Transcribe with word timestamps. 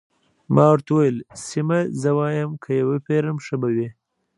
ما 0.53 0.65
ورته 0.71 0.89
وویل: 0.93 1.17
سیمه، 1.47 1.79
زه 2.01 2.09
وایم 2.17 2.51
که 2.63 2.69
يې 2.77 2.83
وپېرم، 2.87 3.37
ښه 3.45 3.55
به 3.61 3.69
وي. 3.75 3.89